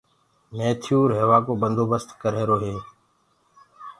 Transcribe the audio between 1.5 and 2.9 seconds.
بندوبست ڪرريهرو هي